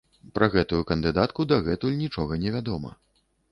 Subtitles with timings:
[0.37, 2.95] Пра гэтую кандыдатку дагэтуль нічога невядома.